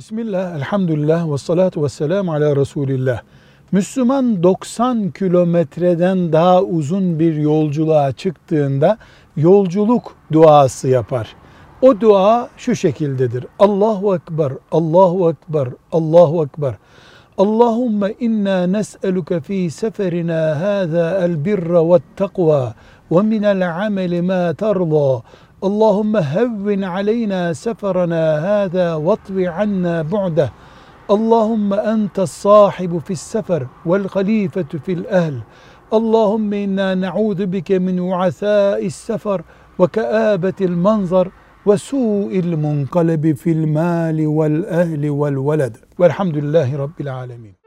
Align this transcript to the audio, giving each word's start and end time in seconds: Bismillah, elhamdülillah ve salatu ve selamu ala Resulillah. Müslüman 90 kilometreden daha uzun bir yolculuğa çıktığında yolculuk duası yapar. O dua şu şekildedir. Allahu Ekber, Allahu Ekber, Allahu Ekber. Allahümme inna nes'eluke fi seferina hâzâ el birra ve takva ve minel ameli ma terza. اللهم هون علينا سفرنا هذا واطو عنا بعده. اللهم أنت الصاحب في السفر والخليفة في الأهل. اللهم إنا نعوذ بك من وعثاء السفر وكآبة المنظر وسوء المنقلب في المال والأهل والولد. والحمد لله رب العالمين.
Bismillah, 0.00 0.56
elhamdülillah 0.56 1.32
ve 1.32 1.38
salatu 1.38 1.84
ve 1.84 1.88
selamu 1.88 2.32
ala 2.32 2.56
Resulillah. 2.56 3.20
Müslüman 3.72 4.42
90 4.42 5.10
kilometreden 5.10 6.32
daha 6.32 6.62
uzun 6.62 7.18
bir 7.18 7.34
yolculuğa 7.34 8.12
çıktığında 8.12 8.98
yolculuk 9.36 10.12
duası 10.32 10.88
yapar. 10.88 11.36
O 11.82 12.00
dua 12.00 12.48
şu 12.56 12.76
şekildedir. 12.76 13.46
Allahu 13.58 14.16
Ekber, 14.16 14.52
Allahu 14.72 15.30
Ekber, 15.30 15.68
Allahu 15.92 16.44
Ekber. 16.44 16.74
Allahümme 17.38 18.14
inna 18.20 18.66
nes'eluke 18.66 19.40
fi 19.40 19.70
seferina 19.70 20.60
hâzâ 20.60 21.24
el 21.24 21.44
birra 21.44 21.90
ve 21.90 21.98
takva 22.16 22.74
ve 23.10 23.22
minel 23.22 23.86
ameli 23.86 24.22
ma 24.22 24.54
terza. 24.54 25.22
اللهم 25.64 26.16
هون 26.16 26.84
علينا 26.84 27.52
سفرنا 27.52 28.24
هذا 28.38 28.94
واطو 28.94 29.38
عنا 29.38 30.02
بعده. 30.02 30.52
اللهم 31.10 31.74
أنت 31.74 32.18
الصاحب 32.18 32.98
في 32.98 33.10
السفر 33.10 33.66
والخليفة 33.86 34.62
في 34.84 34.92
الأهل. 34.92 35.40
اللهم 35.92 36.52
إنا 36.52 36.94
نعوذ 36.94 37.46
بك 37.46 37.72
من 37.72 38.00
وعثاء 38.00 38.86
السفر 38.86 39.42
وكآبة 39.78 40.54
المنظر 40.60 41.30
وسوء 41.66 42.38
المنقلب 42.38 43.36
في 43.36 43.52
المال 43.52 44.26
والأهل 44.26 45.10
والولد. 45.10 45.76
والحمد 45.98 46.36
لله 46.36 46.76
رب 46.76 47.00
العالمين. 47.00 47.59